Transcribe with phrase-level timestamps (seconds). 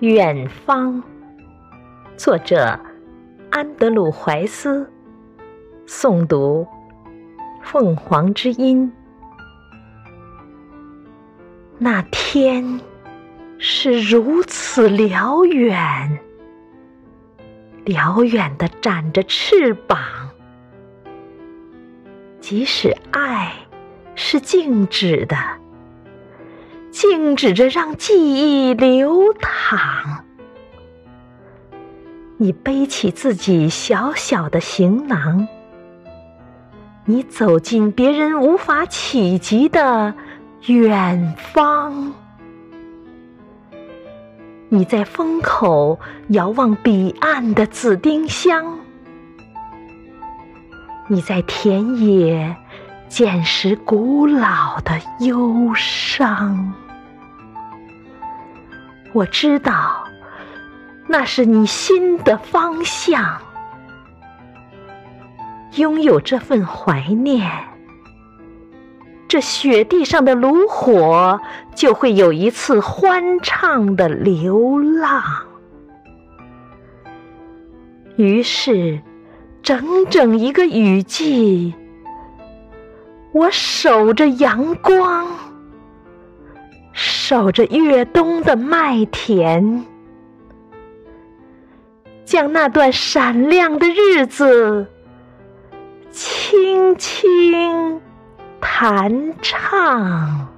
[0.00, 1.02] 远方，
[2.16, 2.78] 作者
[3.50, 4.88] 安德鲁·怀斯，
[5.88, 6.64] 诵读
[7.64, 8.92] 凤凰之音。
[11.78, 12.80] 那天
[13.58, 16.20] 是如此辽远，
[17.84, 19.98] 辽远的展着翅膀，
[22.38, 23.52] 即使爱
[24.14, 25.36] 是静止的。
[26.90, 29.50] 静止着，让记忆流淌。
[29.70, 30.24] 躺
[32.38, 35.46] 你背起自己小小的行囊，
[37.04, 40.14] 你走进别人无法企及的
[40.68, 42.14] 远方。
[44.70, 48.78] 你在风口遥望彼岸的紫丁香，
[51.08, 52.56] 你在田野
[53.06, 56.72] 捡拾古老的忧伤。
[59.18, 60.04] 我知道，
[61.08, 63.40] 那是你心的方向。
[65.74, 67.50] 拥有这份怀念，
[69.26, 71.40] 这雪地上的炉火
[71.74, 75.20] 就会有一次欢畅的流浪。
[78.14, 79.00] 于是，
[79.64, 81.74] 整整一个雨季，
[83.32, 85.26] 我守着阳光。
[87.28, 89.84] 守着越冬的麦田，
[92.24, 94.86] 将那段闪亮的日子
[96.10, 98.00] 轻轻
[98.62, 100.48] 弹唱。